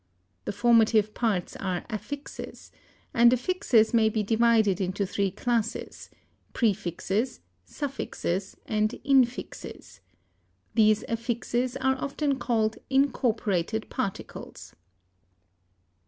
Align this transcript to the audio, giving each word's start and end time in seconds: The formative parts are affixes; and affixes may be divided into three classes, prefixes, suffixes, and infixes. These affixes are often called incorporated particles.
The 0.45 0.51
formative 0.51 1.13
parts 1.13 1.55
are 1.57 1.85
affixes; 1.87 2.71
and 3.13 3.31
affixes 3.31 3.93
may 3.93 4.09
be 4.09 4.23
divided 4.23 4.81
into 4.81 5.05
three 5.05 5.29
classes, 5.29 6.09
prefixes, 6.53 7.39
suffixes, 7.65 8.57
and 8.65 8.99
infixes. 9.05 9.99
These 10.73 11.03
affixes 11.07 11.77
are 11.77 11.97
often 12.03 12.39
called 12.39 12.79
incorporated 12.89 13.91
particles. 13.91 14.73